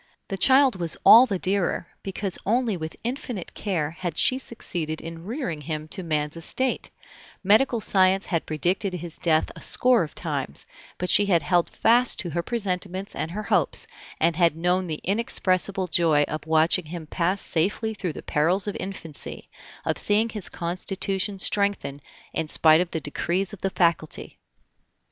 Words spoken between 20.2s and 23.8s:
his constitution strengthen in spite of the decrees of the